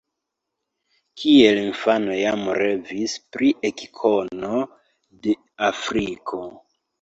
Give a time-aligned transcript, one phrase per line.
[1.23, 4.63] Kiel infano jam revis pri ekkono
[5.29, 5.37] de
[5.71, 6.43] Afriko.